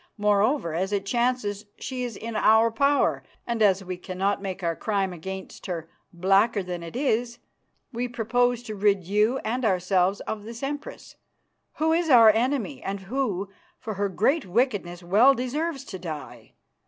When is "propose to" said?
8.07-8.73